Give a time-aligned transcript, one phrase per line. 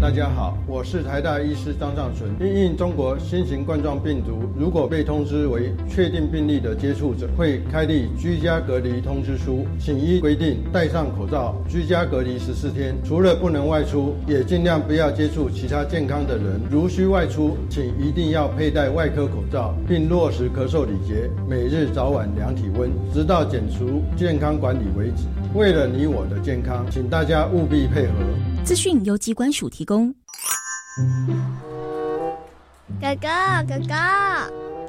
[0.00, 2.30] 大家好，我是台大医师张尚存。
[2.40, 12.94] 因应中国新型冠状病毒，如果被通知为确定病例的接触者，会开立居家隔离通知书，请依规定戴上口罩，居家隔离十四天。
[13.04, 16.60] 除了不能外出，也尽量不要接触其他健康的人。
[16.70, 25.24] 如需外出，请一定要佩戴外科口罩，并落实咳嗽礼节，每日早晚量体温，直到解除健康管理为止。
[25.54, 28.12] 为了你我的健康，请大家务必配合。
[28.68, 30.14] 资讯由机关署提供。
[33.00, 33.28] 哥哥，
[33.66, 33.94] 哥哥，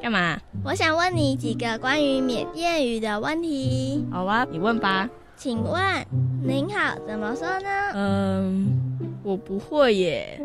[0.01, 0.37] 干嘛？
[0.65, 4.05] 我想问你几个关于缅甸语的问题。
[4.11, 5.09] 好啊，你问吧。
[5.37, 5.81] 请问
[6.43, 7.69] “您好”怎么说呢？
[7.93, 10.37] 嗯，我不会耶。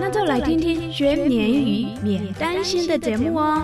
[0.00, 3.62] 那就来听听学缅语免担心的节目哦。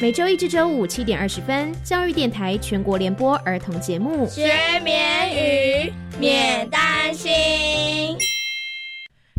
[0.00, 4.48] 每周一至周五七点二十分，教育电台全国联播儿童节目《学
[4.84, 7.32] 免语免担心》，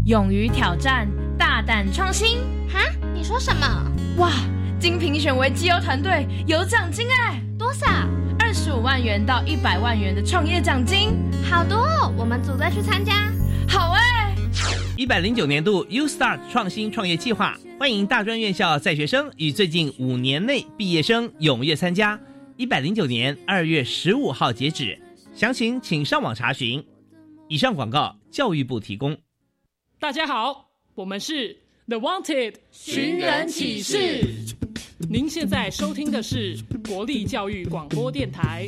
[0.05, 2.40] 勇于挑战，大胆创新。
[2.70, 2.82] 哈？
[3.13, 3.65] 你说什么？
[4.18, 4.34] 哇！
[4.77, 7.41] 经评选为绩优团队，有奖金哎！
[7.57, 7.87] 多少？
[8.37, 11.15] 二十五万元到一百万元的创业奖金，
[11.49, 11.77] 好多！
[11.77, 12.13] 哦！
[12.18, 13.32] 我们组队去参加。
[15.00, 22.20] 一百零九年度 U Start 创新创业计划，欢迎大专院校在学生与最近五年内毕业生踊跃参加。
[22.58, 25.00] 一百零九年二月十五号截止，
[25.34, 26.86] 详情请上网查询。
[27.48, 29.18] 以上广告，教育部提供。
[30.02, 34.27] 大家好，我们是 The Wanted 寻人启事。
[35.10, 36.58] 您现在收听的是
[36.90, 38.68] 国立教育广播电台。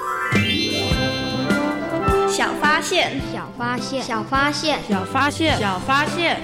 [2.81, 6.37] 小发现，小发现，小发现，小发现，小发现，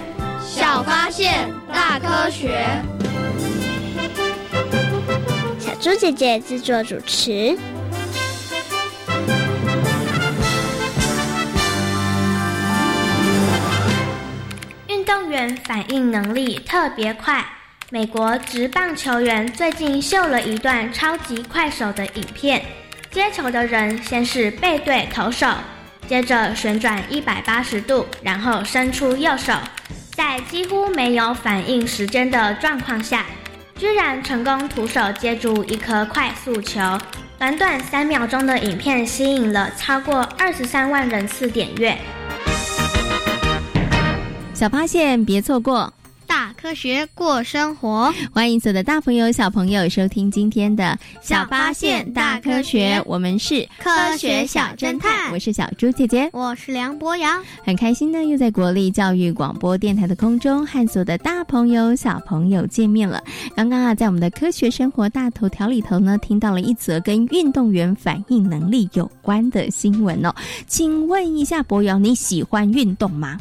[0.45, 2.63] 小发现，大科学。
[5.59, 7.57] 小猪姐姐制作主持。
[14.87, 17.43] 运动员反应能力特别快。
[17.89, 22.63] 美国职棒球员最近秀了一段超级快手的影片，
[23.09, 25.47] 接球的人先是背对投手。
[26.07, 29.53] 接着旋转一百八十度，然后伸出右手，
[30.11, 33.25] 在几乎没有反应时间的状况下，
[33.77, 36.79] 居然成功徒手接住一颗快速球。
[37.37, 41.95] 短短三秒钟的影片吸引了超过二十三万人次点阅。
[44.53, 45.93] 小发现，别错过。
[46.27, 50.83] 大科学过生活，欢迎所有的大朋友、小朋友收听今天的
[51.21, 63.23] 《小发现大科学》，我们是科学小侦探，我是小猪姐姐，我是梁博洋，很开心呢，又在国立教育广播电台的空中和所有的大朋友、小朋友见面了。
[63.55, 70.35] 刚刚啊，在我们的科学生活大头条里头呢，听到了一则跟运动员反应能力有关的新闻哦，
[70.67, 73.37] 请问一下博洋，你喜欢运动吗？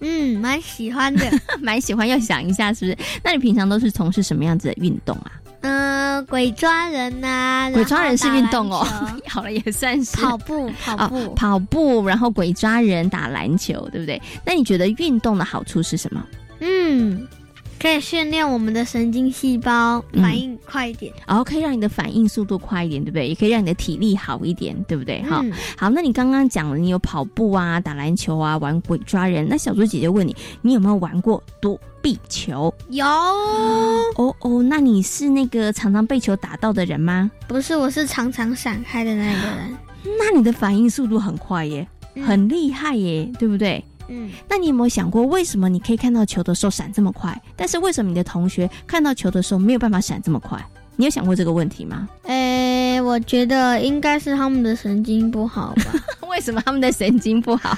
[0.00, 1.26] 嗯，蛮喜欢的，
[1.60, 2.06] 蛮喜欢。
[2.06, 3.08] 要想一下，是不是？
[3.22, 5.32] 那你平常都是从事什么样子的运动啊？
[5.62, 8.86] 嗯，鬼抓人呐，鬼抓人是运动哦。
[9.26, 14.20] 好了，也算是跑步，跑步，跑步，然后鬼抓人，打篮球，对不对？
[14.44, 16.24] 那你觉得运动的好处是什么？
[16.60, 17.26] 嗯。
[17.80, 23.28] 可以训练我们的神经细胞反应快一点，然后可以让你的反应速度快一点，对不对？
[23.28, 25.22] 也可以让你的体力好一点，对不对？
[25.22, 25.44] 哈，
[25.76, 29.46] 好，那你刚刚讲了，你有跑步啊、打篮球啊、玩鬼抓人。
[29.48, 32.72] 那小猪姐姐问你，你有没有玩过躲避球？
[32.88, 33.06] 有。
[33.06, 37.30] 哦哦，那你是那个常常被球打到的人吗？
[37.46, 39.76] 不是，我是常常闪开的那个人。
[40.18, 41.86] 那你的反应速度很快耶，
[42.26, 43.84] 很厉害耶，对不对？
[44.08, 50.62] 嗯，那你有没有想过，为什么你可以看到球的时候闪这么快，但是为什么你的同学看到球的时候没有办法闪这么快？
[50.96, 52.08] 你有想过这个问题吗？
[52.24, 55.94] 诶，我觉得应该是他们的神经不好吧。
[56.28, 57.76] 为什么他们的神经不好？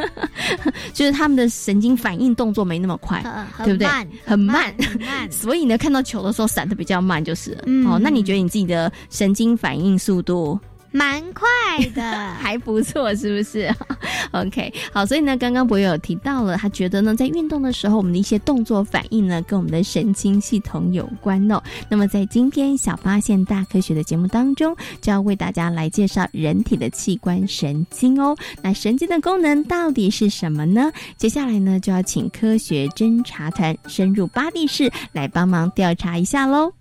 [0.94, 3.22] 就是他们的神经反应动作没那么快，
[3.62, 3.86] 对不对？
[4.24, 5.28] 很慢，很慢。
[5.30, 7.52] 所以呢，看到球的时候闪的比较慢，就是
[7.86, 7.98] 哦。
[8.00, 10.58] 那你觉得你自己的神经反应速度？
[10.92, 11.46] 蛮快
[11.94, 12.02] 的，
[12.34, 13.72] 还不错，是不是？
[14.32, 21.60] OK，好，所以呢，刚刚博友提到了，他觉得呢，在运动的时候，我们的一些动作反应呢，跟我们的神经系统有关哦。
[21.88, 28.36] 那么，在今天小发现大科学的节目当中，就要为大家来介绍人体的器官神经哦。
[28.62, 30.92] 那神经的功能到底是什么呢？
[31.16, 36.72] 接下来呢，就要请科学侦查团深入巴蒂市来帮忙调查一下喽。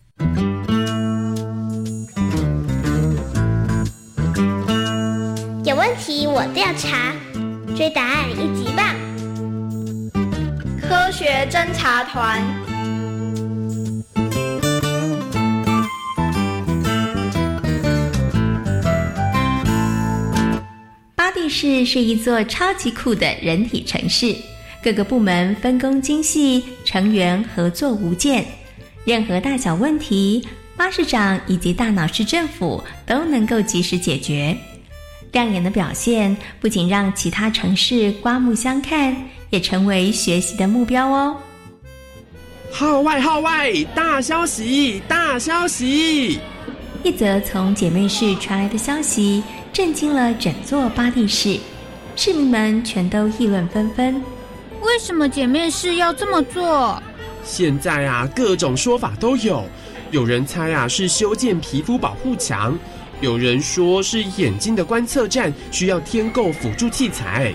[6.00, 7.14] 题我调查，
[7.76, 8.96] 追答案一级棒！
[10.82, 12.42] 科学侦查团。
[21.16, 24.34] 巴蒂市是一座超级酷的人体城市，
[24.82, 28.46] 各个部门分工精细，成员合作无间，
[29.04, 30.48] 任何大小问题，
[30.78, 34.58] 巴士长以及大脑市政府都能够及时解决。
[35.32, 39.16] 亮眼的表现不仅让其他城市刮目相看，
[39.50, 41.38] 也成为学习的目标哦。
[42.72, 43.72] 号外号外！
[43.96, 45.02] 大消息！
[45.08, 46.40] 大消息！
[47.04, 51.58] 一则从姐妹市传来的消息，震惊了整座巴蒂市，
[52.16, 54.22] 市民们全都议论纷纷。
[54.82, 57.02] 为什么姐妹市要这么做？
[57.44, 59.64] 现在啊，各种说法都有。
[60.12, 62.78] 有人猜啊，是修建皮肤保护墙。
[63.22, 67.54] 有人说是眼睛的观测站需要添购辅助器材，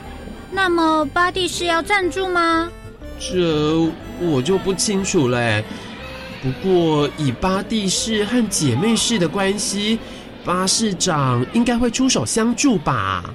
[0.52, 2.70] 那么巴蒂是要赞助吗？
[3.18, 3.78] 这
[4.20, 5.64] 我就不清楚嘞。
[6.42, 9.98] 不过以巴蒂市和姐妹市的关系，
[10.44, 13.34] 巴市长应该会出手相助吧。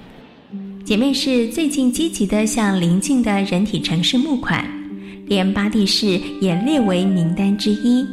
[0.85, 4.63] 姐妹市最近积极的向邻近的人体城市募款，
[5.25, 8.05] 连巴蒂市也列为名单之一。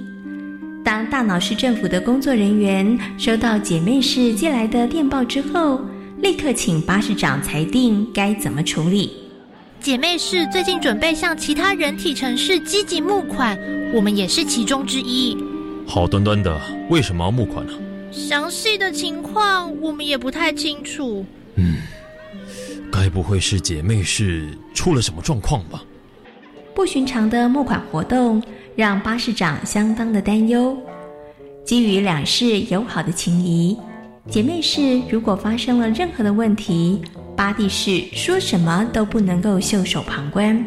[0.86, 5.80] 当大脑市政府的工作人员收到姐妹市寄来的电报之后，
[6.18, 9.10] 立刻请巴士长裁定该怎么处理。
[9.80, 13.58] 姐妹市最近准备向其他人体城市积极募款，
[13.92, 15.36] 我们也是其中之一。
[15.88, 16.56] 好端端的，
[16.88, 17.72] 为什么要募款呢？
[18.12, 21.26] 详细的情况我们也不太清楚。
[21.56, 21.78] 嗯，
[22.92, 25.82] 该不会是姐妹市出了什么状况吧？
[26.76, 28.40] 不寻常的募款活动。
[28.76, 30.76] 让巴士长相当的担忧。
[31.64, 33.76] 基于两市友好的情谊，
[34.28, 37.00] 姐妹市如果发生了任何的问题，
[37.34, 40.62] 巴蒂市说什么都不能够袖手旁观。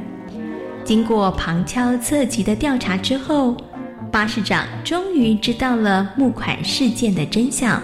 [0.84, 3.56] 经过旁敲侧击的调查之后，
[4.12, 7.80] 巴士长终于知道了募款事件的真相。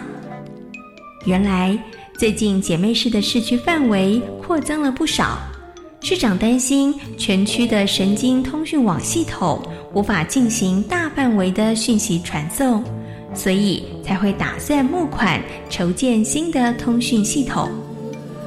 [1.25, 1.77] 原来，
[2.17, 5.37] 最近姐妹市的市区范围扩增了不少。
[6.01, 9.59] 市长担心全区的神经通讯网系统
[9.95, 12.83] 无法进行大范围的讯息传送，
[13.33, 17.71] 所以才会打算募款筹建新的通讯系统。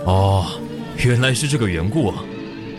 [0.04, 0.44] 哦，
[0.98, 2.22] 原来是这个缘故啊！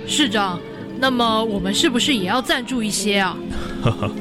[0.06, 0.60] 市长，
[1.00, 3.36] 那么我们是不是也要赞助一些啊？
[3.81, 4.12] 哈哈，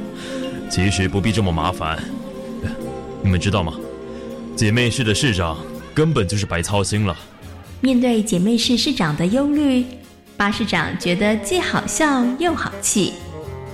[0.71, 2.03] 其实不必这么麻烦。
[3.23, 3.75] 你们知道吗？
[4.57, 5.59] 姐妹市的市长
[5.93, 7.15] 根本就是白操心了。
[7.83, 9.85] 面对姐妹市市长的忧虑。
[10.39, 13.13] 巴市长觉得既好笑又好气。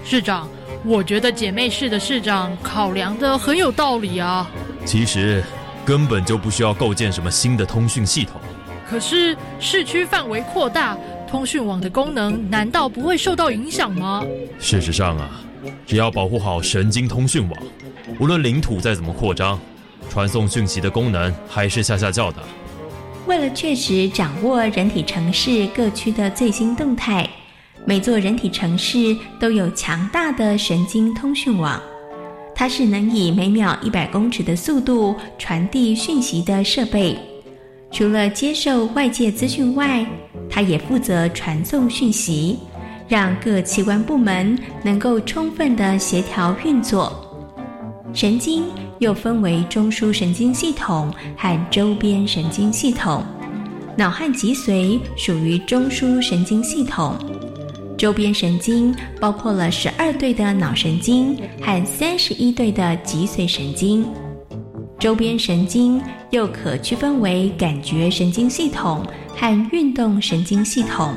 [0.02, 0.48] 市长，
[0.86, 4.50] 我觉得姐妹市的市长考量的很有道理啊。
[4.84, 5.42] 其实
[5.84, 8.38] 根本就不需要构建什么新的通讯系统。
[8.86, 14.22] 可是市区范围扩大，通讯网的功能难道不会受到影响吗？
[14.60, 15.30] 事实上啊，
[15.86, 17.62] 只要保护好神经通讯网，
[18.20, 19.58] 无论领土再怎么扩张，
[20.10, 22.42] 传送讯息的功能还是下下叫的。
[23.26, 27.26] 为了确实掌握人体城市各区的最新动态，
[27.86, 31.80] 每座人体城市都有强大的神经通讯网。
[32.54, 37.16] 它是能以每秒一百公尺的速度传递讯息的设备。
[37.90, 40.06] 除了接受外界资讯外，
[40.48, 42.58] 它也负责传送讯息，
[43.08, 47.12] 让各器官部门能够充分的协调运作。
[48.12, 48.64] 神经。
[49.00, 53.24] 又分为中枢神经系统和周边神经系统，
[53.98, 57.16] 脑和脊髓属于中枢神经系统，
[58.04, 64.06] 周边神经包括了十二对的脑神经和三十一对的脊髓神经。
[64.98, 69.02] 周边神经又可区分为感觉神经系统
[69.34, 71.14] 和运动神经系统。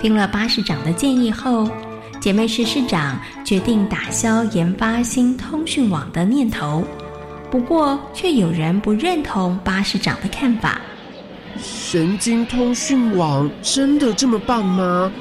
[0.00, 1.68] 听了巴士长的建议后。
[2.18, 6.82] 姐妹市市长决定打消研发新通讯网的念头，
[7.50, 10.80] 不过却有人不认同巴市长的看法。
[11.58, 15.12] 神经通讯网真的这么棒吗？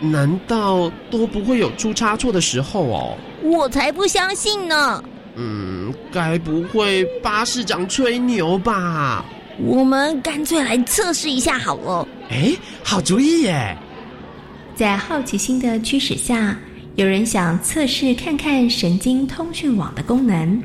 [0.00, 3.16] 难道都不会有出差错的时候哦？
[3.42, 5.02] 我才不相信呢！
[5.36, 9.24] 嗯，该不会巴士长吹牛吧？
[9.58, 12.08] 我们干脆来测试一下好了。
[12.30, 12.52] 哎，
[12.82, 13.76] 好主意耶！
[14.74, 16.56] 在好奇心的驱使下，
[16.96, 20.62] 有人想测试看看神经通讯网的功能。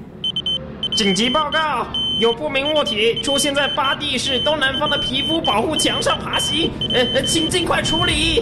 [0.96, 1.86] 紧急报告！
[2.22, 8.42] 有不明物体出现在巴蒂市东南方的皮肤保护墙上爬行，呃，请尽快处理。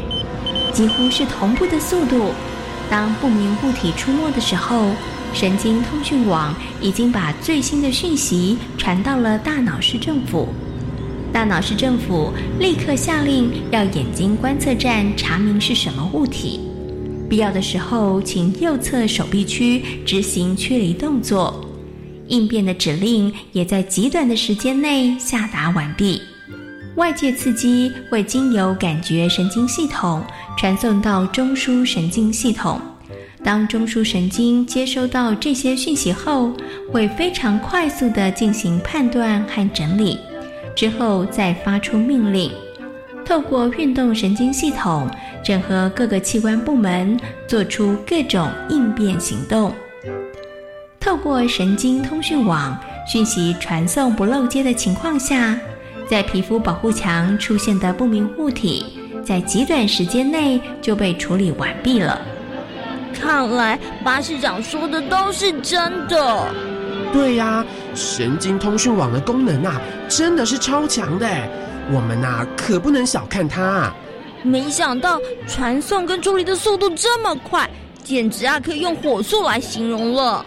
[0.73, 2.31] 几乎是同步的速度，
[2.89, 4.89] 当不明物体出没的时候，
[5.33, 10.49] 神经通讯网已经把最新的讯息传到了大脑市政府。
[11.31, 16.59] 大脑市政府立刻下令要眼睛观测站查明是什么物体，
[17.29, 21.63] 必要的时候请右侧手臂区执行驱离动作。
[22.27, 26.21] 应变的指令也在极短的时间内下达完毕。
[26.95, 30.23] 外界刺激会经由感觉神经系统
[30.57, 32.79] 传送到中枢神经系统。
[33.43, 36.53] 当中枢神经接收到这些讯息后，
[36.91, 40.19] 会非常快速地进行判断和整理，
[40.75, 42.51] 之后再发出命令。
[43.25, 45.09] 透过运动神经系统
[45.43, 49.73] 整合各个器官部门，做出各种应变行动。
[50.99, 55.59] 透过神经通讯网，讯息传送不漏接的情况下，
[56.09, 58.85] 在皮肤保护墙出现的不明物体，
[59.23, 62.21] 在极短时间内就被处理完毕了。
[63.13, 66.47] 看来巴士长说的都是真的。
[67.11, 71.27] 对呀，神经通讯网的功能啊，真的是超强的，
[71.91, 73.91] 我们呐可不能小看它。
[74.41, 77.69] 没想到传送跟处理的速度这么快，
[78.03, 80.43] 简直啊可以用火速来形容了。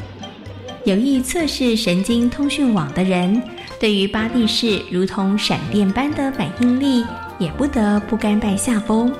[0.84, 3.42] 有意测试神经通讯网的人，
[3.78, 7.04] 对于巴蒂式如同闪电般的反应力，
[7.38, 9.12] 也不得不甘拜下风。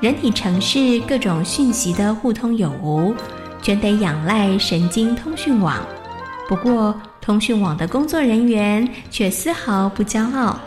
[0.00, 3.14] 人体城市各种讯息的互通有无，
[3.60, 5.76] 全得仰赖神经通讯网。
[6.48, 10.58] 不过，通讯网的工作人员却丝毫不骄傲。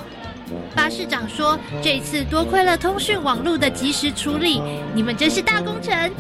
[0.76, 4.62] 巴士长说：“这次多亏了通讯网络的及时处理，
[4.94, 6.12] 你们真是大功臣。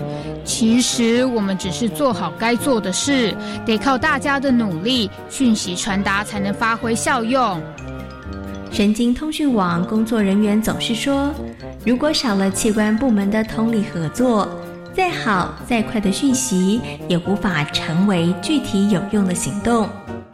[0.43, 7.61] 其实我们只是做好该做的事，得靠大家的努力，讯息传达才能发挥效用。”
[8.71, 11.33] 神经通讯网工作人员总是说
[11.85, 14.47] ：“如果少了器官部门的通力合作，
[14.93, 19.87] 再好再快的讯息也无法成为具体有用的行动。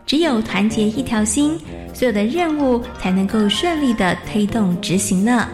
[0.05, 1.60] 只有团结一条心。”
[1.93, 5.48] 所有的任务才能够顺利的推动执行呢。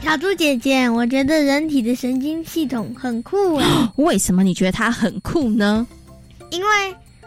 [0.00, 3.92] 小猪姐姐，我觉得人体的神经系统很酷啊！
[3.96, 5.86] 为什么你觉得它很酷呢？
[6.50, 6.68] 因为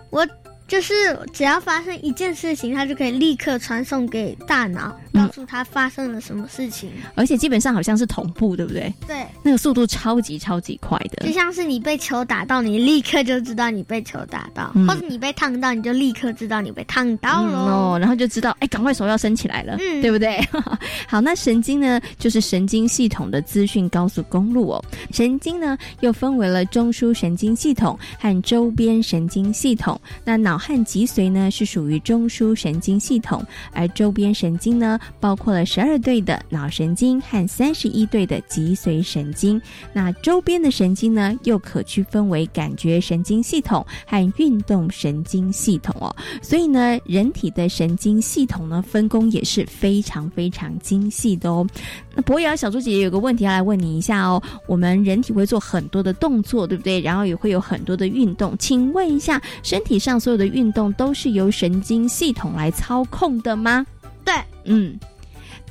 [0.10, 0.26] 我。
[0.74, 6.90] 就是只要发生一件事情，它就可以立刻传送给大脑，告诉他发生了什么事情。
[7.16, 8.94] 而且基本上好像是同步，对不对？
[9.06, 11.28] 对，那个速度超级超级快的。
[11.28, 17.60] 就像是你被球打到，你立刻就知道你被球打到；或者你被烫到，你就立刻知道你被烫到了。
[17.60, 20.40] 哦，然后就知道，哎，赶快手要伸起来了，嗯，对不对？
[21.08, 24.86] 好，那神经呢，就是神经系统的资讯高速公路哦。
[25.12, 30.00] 神经呢，又分为了中枢神经系统和周边神经系统。
[30.24, 30.54] 那脑。
[30.54, 39.62] 脑和脊髓呢是属于中枢神经系统，而周边神经呢包括了十二对的脑神经和三十一对的脊髓神经。
[39.92, 46.16] 那周边的神经呢又可区分为感觉神经系统和运动神经系统哦。
[46.42, 51.68] 所以呢，人体的神经系统呢分工也是非常非常精细的哦。
[52.16, 54.42] 那博雅小猪姐姐有个问题要来问你一下哦。
[54.68, 57.00] 我们人体会做很多的动作，对不对？
[57.00, 63.86] 然后也会有很多的运动，请问一下，身体上所有的运动都是由神经系统来操控的吗？
[64.24, 64.34] 对，
[64.66, 64.98] 嗯。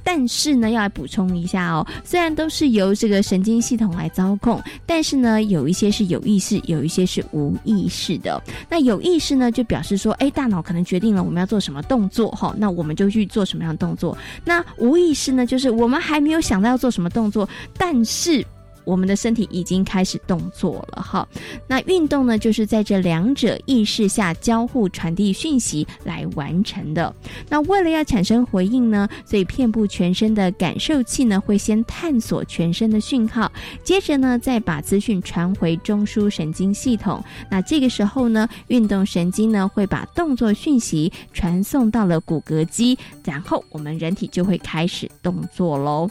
[0.04, 8.42] 但是呢，要来补充一下哦，虽然都是由这个神经系统来操控，但是呢，有一些是有意识，有一些是无意识的。
[8.68, 14.18] 那有意识呢，就表示说，哎，大脑可能决定了我们要做什么动作，哈，那我们就去做什么样的动作。
[14.44, 18.44] 那无意识呢，就是我们还没有想到要做什么动作，但是
[18.84, 21.26] 我们的身体已经开始动作了哈。
[21.66, 27.14] 那运动呢，就是在这两者意识下交互传递讯息来完成的。
[27.48, 33.50] 那为了要产生回应呢，所以遍布全身的感受器呢，会先探索全身的讯号，
[33.82, 37.22] 接着呢，再把资讯传回中枢神经系统。
[37.50, 46.10] 那这个时候呢，运动神经呢，会把动作讯息传送到了骨骼肌，然后我们人体就会开始动作喽。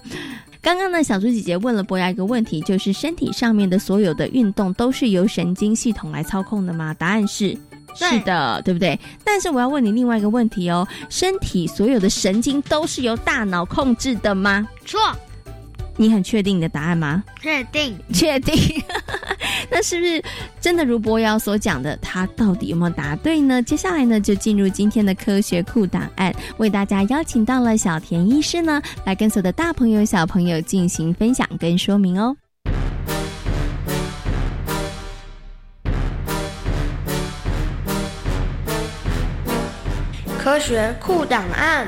[0.62, 6.94] 刚刚呢，小猪姐姐问了博雅一个问题，就是身体上面的所有的运动都是由神经系统来操控的吗？
[6.94, 7.58] 答案是
[7.96, 8.98] 是的，对不对？
[9.24, 14.68] 但是我要问你另外一个问题哦，身体所有的神经都是由大脑控制的吗？
[14.86, 15.00] 错。
[15.98, 17.24] 你很确定你的答案吗？
[17.41, 18.56] 确定，确定。
[19.74, 20.22] 那是不是
[20.60, 21.98] 真的如博瑶所讲的？
[22.01, 23.63] 他到底有没有答对呢？
[23.63, 32.36] 接下来呢，就进入今天的科学库档案，为大家邀请到了小田医师呢，来跟所有的大朋友、小朋友进行分享跟说明哦。
[40.38, 41.88] 科学库档案。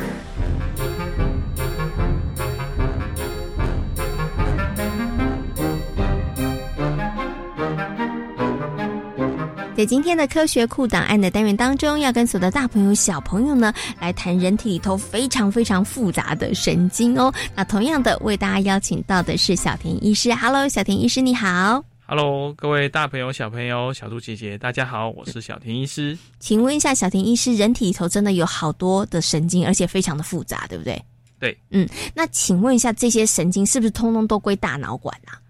[9.75, 17.34] 在今天的科学库档案的单元当中，要跟所有的大朋友、小朋友呢来谈人体里头非常非常复杂的神经哦。
[17.56, 20.32] 那同样的，为大家邀请到的是小田医师。
[20.36, 21.84] Hello，小田医师，你好。
[22.06, 26.15] Hello，各位大朋友、小朋友、小兔姐姐，大家好，我是小田医师。
[26.39, 31.03] 请问一下，小田医师，人体里头真的有好多的神经，而且非常的复杂，对不对？
[31.39, 31.58] 对。
[31.72, 35.42] 嗯，那请问一下，这些神经是不是通通都归大脑管啊？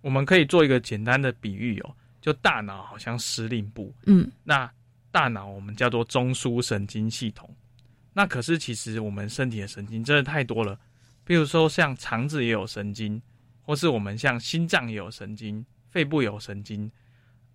[0.00, 1.90] 我们可以做一个简单的比喻哦。
[2.26, 4.68] 就大脑好像司令部，嗯，那
[5.12, 7.48] 大脑我们叫做中枢神经系统。
[8.12, 10.76] 那可是其实我们身体的神经真的太多了，
[11.22, 13.22] 比如说像肠子也有神经，
[13.62, 16.90] 或是我们像心脏也有神经，肺部有神经。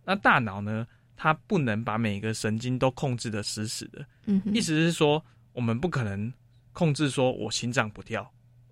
[0.06, 0.88] 那大脑呢，
[1.18, 6.32] 它不能把每个神经都控制的死死的，嗯，意思是说我们不可能
[6.72, 8.26] 控制说我心脏不跳，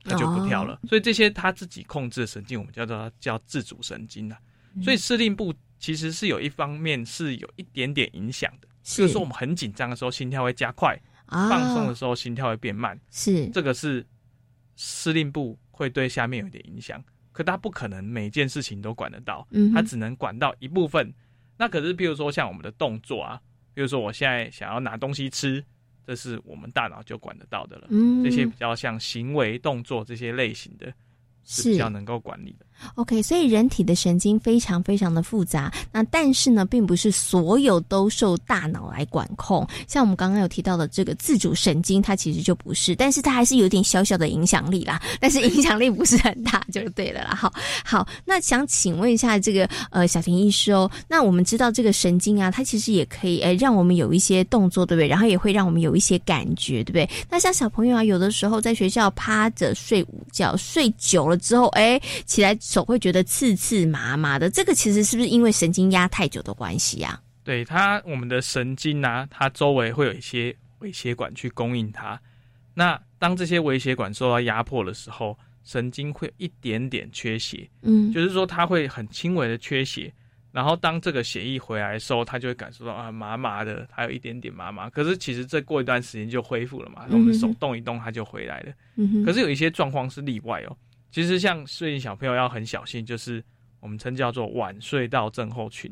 [0.06, 0.80] 它就不跳了。
[0.88, 4.40] 所以这些它自己控制的神经，我们叫做叫自主神经啊。
[4.82, 5.54] 所以司令部。
[5.80, 13.00] 其实是有一方面是有一点点影响的，就是说我们很紧张的时候心跳会加快，放松的时候心跳会变慢。
[13.10, 14.06] 是这个是
[14.76, 21.14] 司令部会对下面有点影响，可他不可能每件事情都管得到，他只能管到一部分。
[21.58, 23.42] 那可是，比如说像我们的动作啊，
[23.74, 25.64] 比如说我现在想要拿东西吃，
[26.06, 27.88] 这是我们大脑就管得到的了。
[27.90, 30.94] 嗯这些比较像行为动作这些类型的。
[31.46, 32.66] 是比较能够管理的。
[32.96, 35.72] OK，所以人体的神经非常非常的复杂。
[35.92, 39.68] 那但是呢，并不是所有都受大脑来管控。
[39.88, 45.02] 像我们刚刚有提到的这个自主神经，它其实就不是，但是它还是有点小小的影响力啦。
[45.20, 47.36] 但是影响力不是很大，就对了啦。
[47.36, 47.52] 好，
[47.84, 55.08] 好，那想请问一下这个呃小婷医师哦，那我们知道这个神经啊，它其实也可以诶让我们有一些动作，对不对？
[55.08, 57.10] 然后也会让我们有一些感觉，对不对？
[57.30, 61.40] 那像小朋友啊，有的时候在学校趴着睡午觉，睡久了。
[61.40, 67.20] 之后，哎，起来手会觉得刺刺麻麻的，这个其实是不是因为神经压太久的关系啊？
[67.44, 72.22] 对它，我们的神经啊，它周围会有一些微血管去供应它。
[72.76, 80.14] 那当这些微血管受到压迫的时候，神经会一点点缺血，嗯，就是说它会很轻微的缺血。
[80.52, 84.88] 然后当这个血液回来的时候，它就会感受到啊麻麻的，还有一点点麻麻。
[84.92, 88.72] 可是其实这过一段时间就恢复了嘛，我们手动一动，它就回来了。
[88.96, 90.78] 嗯可是有一些状况是例外哦。
[91.12, 93.44] 其实像睡醒小朋友要很小心，就是
[93.80, 95.92] 我们称叫做晚睡到症候群，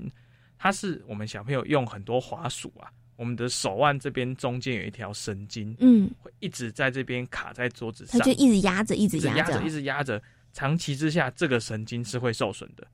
[0.57, 10.21] 它是我们小朋友用很多滑鼠啊，我们的手腕这边中间有一条神经，嗯，会一直在这边卡在桌子上，它就一直压着，一直压着，一直压着，
[10.53, 12.85] 长期之下这个神经是会受损的。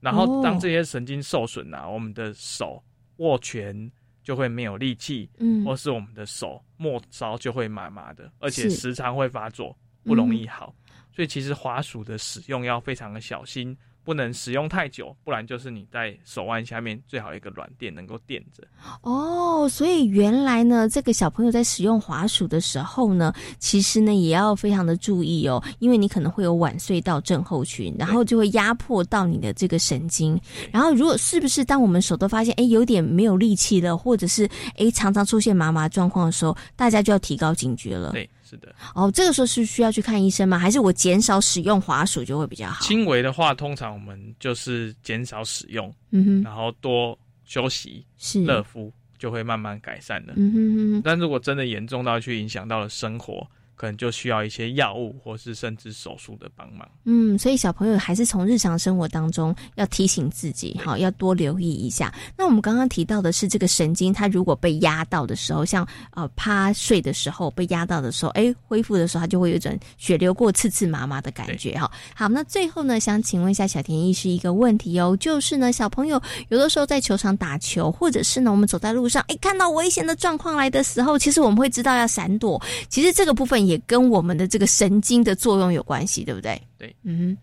[0.00, 2.82] 然后当这些神经受损啊，我们的手
[3.16, 3.90] 握拳
[4.22, 10.74] 就会没有力气，嗯，或是我们的手末梢就会麻麻的，而且时常会发作，不容易好。
[11.14, 18.62] 所以其实滑鼠的使用要非常的小心，不能使用太久，不然就是你在手腕下面最好一个软垫能够垫着。
[19.02, 30.40] 哦，所以原来呢，这个小朋友在使用滑鼠的时候呢，其实呢也要非常的注意哦，因为你可能会有晚睡到症候群，然后就会压迫到你的这个神经。
[30.72, 38.12] 然后如果是不是当我们手都发现哎有点没有力气了，或者是哎常常出现麻麻状况的时候，大家就要提高警觉了。
[38.12, 38.28] 对。
[38.50, 40.58] 是的，哦，这个时候是需要去看医生吗？
[40.58, 42.84] 还是我减少使用滑鼠就会比较好？
[42.84, 50.32] 轻微的话，通常我们就是减少使用，嗯哼，然后多休息，是热敷就会慢慢改善的。
[50.36, 51.02] 嗯哼哼。
[51.04, 53.46] 但如果真的严重到去影响到了生活，
[53.80, 56.86] 可能就需要一些药物，或是甚至手术的帮忙。
[57.04, 62.12] 嗯，所以小朋友还是从日常生活当中要提醒自己，好要多留意一下。
[62.36, 71.90] 那我们刚刚提到的是这个神经，它如果被压到的时候，像呃趴睡的时候被压到的时候，哎，恢复的时候它就会有一种血流过刺刺麻麻的感觉哈。
[72.14, 82.60] 好，那最后呢，想请问一下小田医师一个问题哦，就是呢，小朋友有的时候在球场打球，或者是呢我们走在路上，哎，看到危险的状况来的时候，其实我们会知道要闪躲。
[82.90, 86.60] 其实这个部分也跟我们的这个神经的作用有关系，对不对？
[86.76, 87.36] 对，嗯。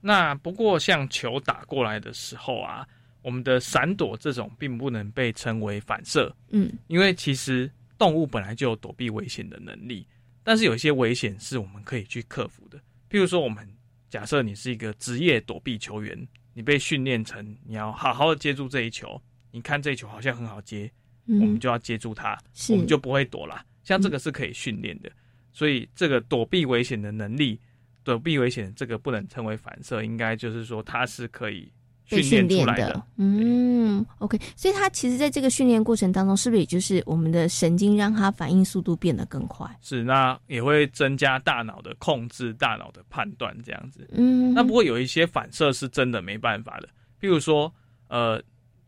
[0.00, 2.86] 那不过像球打过来的时候啊，
[3.22, 10.06] 我们的闪躲这种并不能被称为反射，嗯，因为其实动物本来就有躲避危险的能力，
[10.42, 12.78] 但是有一些危险是我们可以去克服的。
[13.10, 13.66] 譬如说，我们
[14.10, 19.20] 假设你是一个职业躲避球员，你被训练成你要好好的接住这一球，
[19.50, 20.90] 你看这一球好像很好接，
[21.26, 23.64] 我们就要接住它，我们就不会躲了。
[23.84, 25.10] 像这个是可以训练的，
[25.54, 27.58] 所以这个躲避危险的能力，
[28.02, 31.72] 躲避危险这个不能称为反射，应该就是说它是可以
[32.06, 33.06] 训练出来的。
[33.18, 39.64] 嗯，OK，所以它其实在这个训练过程当中，是不是也就是我们的神经让它反应速度变得更快？
[39.80, 44.08] 是，那也会增加大脑的控制、大脑的判断这样子。
[44.12, 46.88] 嗯，那不过有一些反射是真的没办法的，
[47.20, 47.72] 比如说，
[48.08, 48.42] 呃，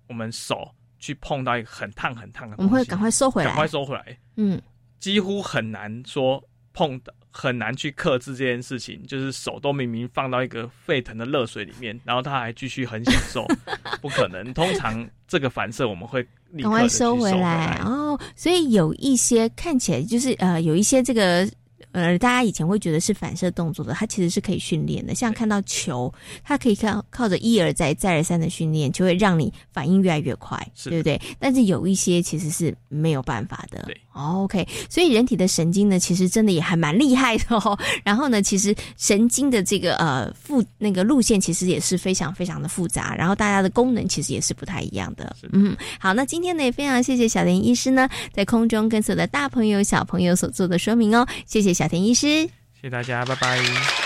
[0.09, 4.19] 我们手去碰到一个很烫很烫的，我们会赶快收回来，赶快收回来。
[4.35, 4.61] 嗯。
[4.99, 6.43] 几乎很难说
[6.77, 9.03] 碰的，很难去克制这件事情。
[9.07, 13.47] 就是手都明明放到一个沸腾的热水里面，然后他还继续很享受，
[14.03, 14.53] 不可能。
[14.53, 16.23] 通常这个反射我们会
[16.61, 18.21] 赶快收回来哦。
[18.37, 21.49] 所以有一些看起来就是呃，有一些这个。
[21.93, 25.15] 呃，大家以前会觉得是反射动作的，它其实是可以训练的。
[25.15, 26.13] 像看到球，
[26.45, 31.19] 它可以靠靠着一而再、再而三的训练，就会让你反应越来越快，对不对？
[31.39, 33.83] 但是有一些其实是没有办法的。
[33.87, 34.67] 对，OK。
[34.91, 37.79] 所以人体的神经呢，其实真的也还蛮厉害的哦。
[38.03, 45.37] 然后呢，其实神经的这个呃复那个路线其实也是非常非常的复杂，然后大家的功能其实也是不太一样的。
[45.53, 51.77] 嗯，好，那今天呢也非常谢谢小田医师呢，在空中跟所有的大朋友小朋友所做的说明哦，谢谢。
[51.77, 52.47] 小田医师，
[52.81, 54.06] 谢谢大家，拜拜。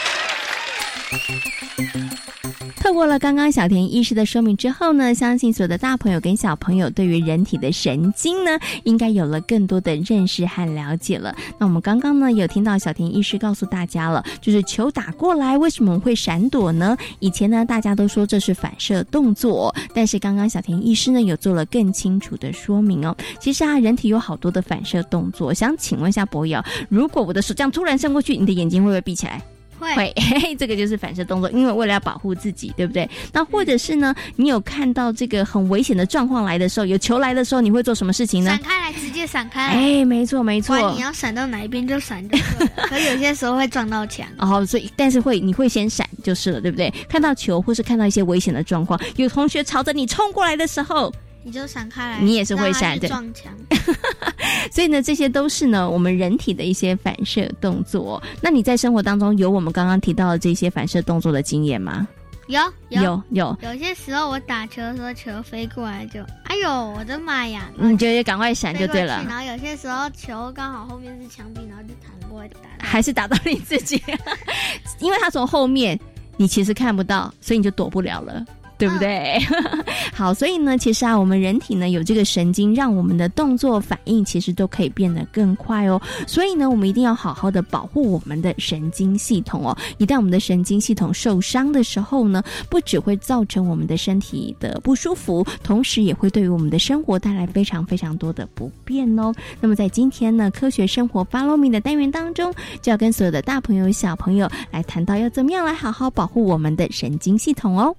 [2.77, 11.35] 透过了刚刚小田医师的说明之后呢，相信所有的大朋友跟小朋友对于人体的神经呢，应该有了更多的认识和了解了。
[11.59, 16.97] 那我们刚刚呢，有听到小田医师告诉大家了，就是球打过来为什么会闪躲呢？
[17.21, 23.17] 以前呢，大家都说这是反射动作，但是刚刚小田医师呢，有做了更清楚的说明哦。
[23.39, 29.41] 其实啊，人体有好多的反射动作，想请问一下博瑶，如果我的手这样突然伸过去，你的眼睛会不会闭起来？
[29.81, 30.15] 会，
[30.59, 33.09] 这个就是反射动作，因为为了要保护自己，对不对？
[33.33, 38.51] 那或者是呢，你有看到这个很危险的状况来的时候，有球来的时候，你会做什么事情呢？
[38.51, 39.69] 闪开来，直接闪开。
[39.69, 42.89] 哎，没错没错，你要闪到哪一边就闪就对了。
[42.89, 44.27] 可有些时候会撞到墙。
[44.39, 46.93] 哦，所以但是会你会先闪就是了，对不对？
[47.09, 51.13] 看到球或是看到一些危险的状况，有同学朝着你冲过来的时候。
[51.43, 53.51] 你就闪开来，你也是会闪的撞墙，
[54.71, 58.23] 所以呢，这些都是呢我们人体的一些反射动作。
[58.41, 62.07] 那你在生活当中有我们刚刚提到的这些反射动作的经验吗？
[62.47, 63.57] 有有有。
[63.63, 67.71] 有些时候我打球的时候，球飞过来就，哎呦，我的妈呀！
[67.77, 69.25] 你就得赶快闪就对了。
[69.29, 74.03] 然后有些时候球刚好后面是墙壁，然后就弹过来打，还是打到你自己，
[74.99, 75.97] 因为他从后面，
[76.37, 78.45] 你其实看不到，所以你就躲不了了。
[78.81, 79.39] 对不对？
[80.15, 86.01] 好，所以呢，其实啊，我们人体呢有这个神经，让我们的动作反应其实都可以变得更快哦。
[86.27, 89.77] 所以呢，我们一定要好好的保护我们的神经系统哦。
[89.99, 99.31] 一旦我们的神经系统受伤的时候呢，不只会造成我们的身体的不舒服，同时也会对于我们的生活带来非常非常多的不便哦。
[99.61, 107.95] 那么在今天呢，科学生活 Follow Me 的单元当中，就要跟所有的大朋友小朋友来谈到要怎么样来好好保护我们的神经系统哦。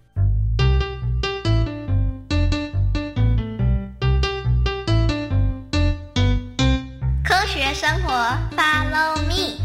[7.74, 8.12] 生活
[8.56, 9.58] ，Follow me。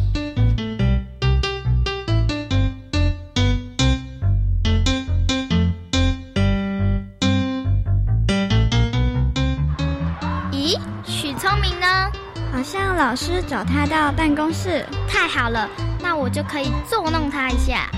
[10.53, 12.11] 咦，许聪明呢？
[12.53, 14.87] 好像老师找他到办公室。
[15.09, 15.69] 太好了，
[16.01, 17.91] 那我就可以捉弄他一下。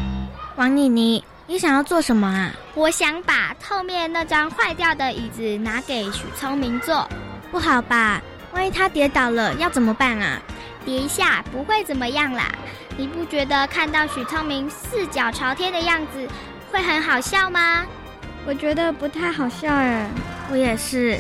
[0.57, 2.51] 王妮妮，你想要做什么啊？
[2.75, 7.07] 我想把后面那张坏掉的椅子拿给许聪明坐。
[7.51, 8.21] 不好吧？
[8.52, 10.40] 万一他跌倒了要怎么办啊？
[10.84, 12.44] 跌一下不会怎么样啦。
[12.96, 16.26] 你不觉得看到许聪明四脚朝天的样子
[16.72, 17.84] 会很好笑吗？
[18.46, 20.08] 我觉得不太好笑哎。
[20.50, 21.18] 我也是。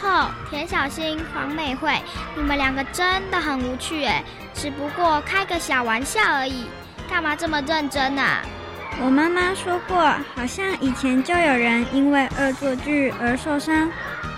[0.00, 1.98] 吼，田小新、黄美惠，
[2.36, 4.22] 你们两个真的很无趣哎，
[4.54, 6.66] 只不过开个小玩笑而已，
[7.08, 8.42] 干嘛这么认真啊？
[9.02, 9.98] 我妈妈说过，
[10.34, 13.90] 好像以前就有人因为恶作剧而受伤。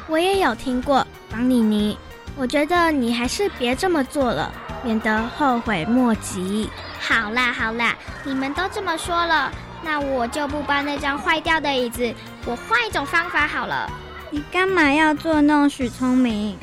[0.08, 1.98] 我也有听过，王妮妮，
[2.36, 6.68] 我觉得你还是别这么做了，免得后悔莫及。
[7.00, 12.12] 好啦好啦，你们都这么说了，那我就不搬那张坏掉的椅子，
[12.46, 13.90] 我换一种方法好了。
[14.30, 16.58] 你干嘛要捉弄许聪明？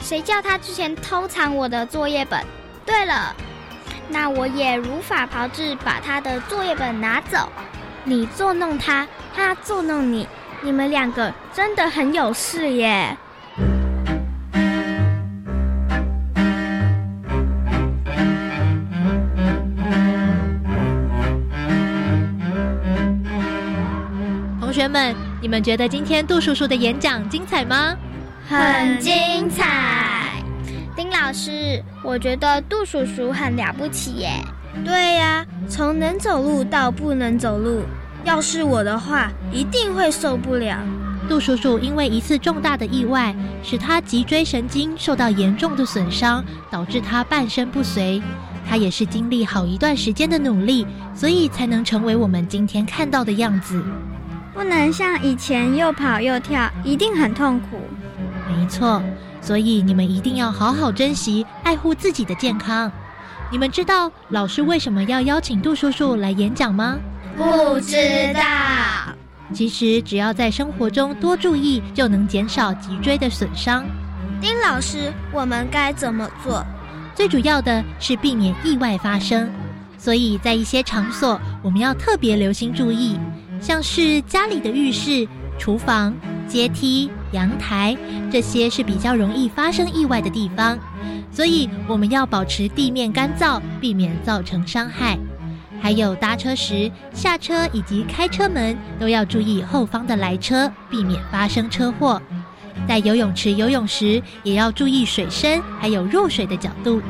[0.00, 2.44] 谁叫他之前偷藏我的作业本？
[2.84, 3.34] 对了。
[4.08, 7.50] 那我也如法炮制，把他的作业本拿走。
[8.04, 10.28] 你作弄他，他作弄你，
[10.60, 13.16] 你们两个真的很有事耶！
[24.86, 27.96] 学们，你们觉得今天杜叔叔的演讲精彩吗？
[28.48, 30.40] 很精彩。
[30.94, 34.30] 丁老师，我觉得杜叔叔很了不起耶。
[34.84, 37.82] 对呀，从能走路到不能走路，
[38.22, 40.78] 要是我的话，一定会受不了。
[41.28, 48.22] 杜叔叔因为一次重大的意外，使他脊椎神经受到严重的损伤，导致他半身不遂。
[48.68, 53.82] 他也是经历好一段时间的努力，所以才能成为我们今天看到的样子。
[54.56, 57.78] 不能像以前又跑又跳，一定很痛苦。
[58.48, 59.02] 没错。
[59.42, 62.90] 所以你们一定要好好珍惜、爱护自己的健康。
[63.52, 66.96] 你们知道老师为什么要邀请杜叔叔来演讲吗？
[67.36, 67.96] 不知
[68.32, 68.40] 道。
[69.52, 73.84] 其实只要在生活中多注意，就能减少脊椎的损伤。
[74.40, 76.64] 丁老师，我们该怎么做？
[77.14, 79.48] 最主要的是避免意外发生。
[79.98, 83.18] 所以在一些场所，我们要特别留心注意，
[83.60, 85.26] 像是家里的浴室。
[85.58, 86.14] 厨房、
[86.46, 87.96] 阶梯、阳台，
[88.30, 90.78] 这些是比较容易发生意外的地方，
[91.32, 95.18] 所以我们要保持地面干燥，避免造成伤害。
[95.80, 102.20] 还有搭车时下车以及开车门都要注意后方的来车，避免发生车祸。
[102.86, 107.00] 在游泳池游泳时，也要注意水深还有入水的角度。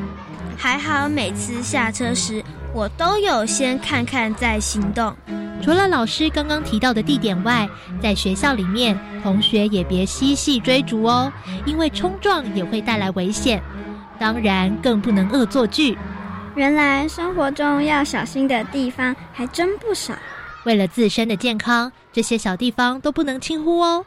[0.55, 2.41] 还好每次下车时，
[2.73, 5.13] 我都有先看看再行动。
[5.61, 7.67] 除了老师刚刚提到的地点外，
[8.01, 11.31] 在学校里面，同学也别嬉戏追逐哦，
[11.65, 13.61] 因为冲撞也会带来危险。
[14.17, 15.97] 当然，更不能恶作剧。
[16.55, 20.13] 原来生活中要小心的地方还真不少。
[20.63, 24.05] 为了自身的健康，这些小地方都不能轻忽哦。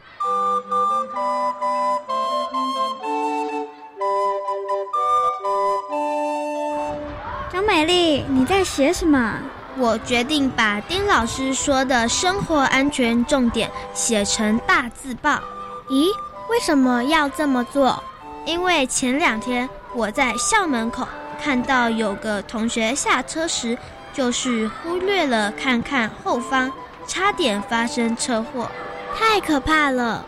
[7.53, 9.39] 张美丽，你在写什么？
[9.81, 15.41] 我决定把丁老师说的生活安全重点写成大字报。
[15.89, 16.09] 咦，
[16.51, 18.05] 为什么要这么做？
[18.45, 21.09] 因为前两天我在校门口
[21.43, 23.79] 看到有个同学下车时，
[24.13, 26.71] 就是忽略了看看后方，
[27.07, 28.71] 差点发生车祸，
[29.19, 30.27] 太可怕了。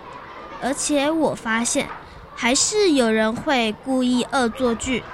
[0.63, 1.87] 而且我发现，
[2.35, 5.05] 还是有人会故意恶作剧。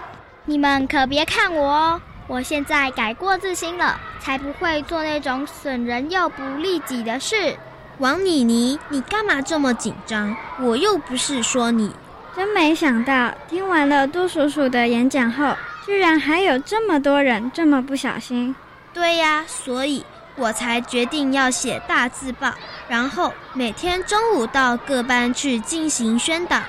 [0.44, 2.00] 你们可别看我哦。
[2.28, 7.56] 我现在改过自新了，才不会做那种损人又不利己的事。
[8.00, 10.36] 王妮妮，你干嘛这么紧张？
[10.60, 11.90] 我又不是说你。
[12.36, 18.54] 真没想到，听完了杜叔叔的演讲后，居然还有这么多人这么不小心。
[18.92, 20.04] 对呀，所以
[20.36, 22.52] 我才决定要写大字报，
[22.88, 26.60] 然后每天中午到各班去进行宣导。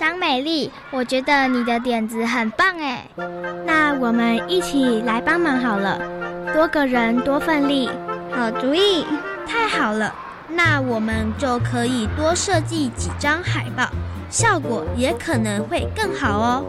[0.00, 3.06] 张美丽，我觉得你的点子很棒哎，
[3.66, 6.00] 那我们一起来帮忙好了，
[6.54, 7.86] 多个人多份力，
[8.30, 9.04] 好主意，
[9.46, 10.10] 太好了，
[10.48, 13.90] 那我们就可以多设计几张海报，
[14.30, 16.64] 效果也可能会更好哦。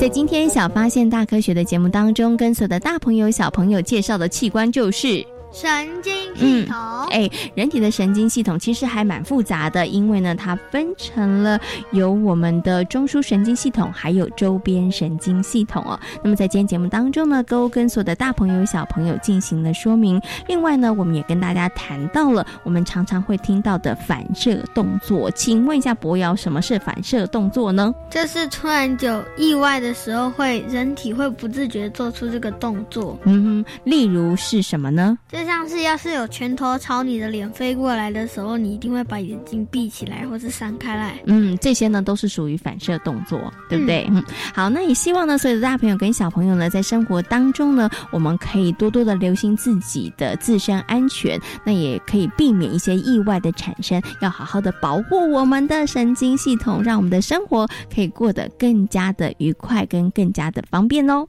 [0.00, 5.24] 在今天小发现大科学的节目当中，跟所有的大朋友小朋友介绍的器官就是。
[5.52, 5.70] 神
[6.02, 6.76] 经系统，
[7.10, 11.60] 哎，人体的神经系统其实还蛮复杂的，因为呢，它分成了
[11.90, 15.98] 有我们的中枢神经系统，还有周边神经系统哦。
[16.24, 20.20] 那么在今天节目当中呢，都跟所有的大朋友小朋友进行了说明。
[20.46, 25.30] 另外呢，我们也跟大家谈到了我们常常会听到的反射动作。
[25.32, 27.94] 请问一下博瑶，什么是反射动作呢？
[28.08, 33.18] 这是突然有意外的时候，会人体会不自觉做出这个动作。
[33.24, 35.18] 嗯哼，例如是什么呢？
[35.42, 41.20] 就像是要是有拳头朝你的脸飞过来的时候，你一定会把眼睛闭起来或是闪开来。
[41.26, 44.06] 嗯，这些呢都是属于反射动作，对不对？
[44.12, 44.22] 嗯，
[44.54, 61.26] 好，那也希望呢，所有的大朋友跟小朋友呢，在生活当中呢，我们可以多多的留心自己的自身安全，那也可以避免一些意外的产生，要好好的保护我们的神经系统，让我们的生活可以过得更加的愉快，跟更加的方便哦。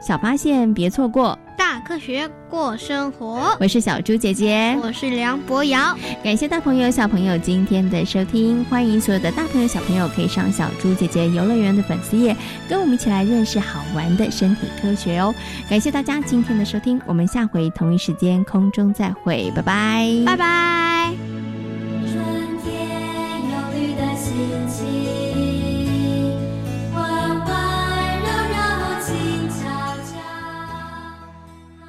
[0.00, 3.56] 小发现，别错过大科学过生活。
[3.60, 5.94] 我是小猪姐姐，我是梁博瑶。
[6.24, 12.34] 感谢大朋友、小朋友今天的收听，欢迎所有的大朋友、小朋友可以上小猪姐姐游乐园的粉丝页，
[12.68, 15.34] 跟我们一起来认识好玩的身体科学哦。
[15.68, 20.89] 感谢大家今天的收听，我们下回同一时间空中再会，拜拜，拜拜。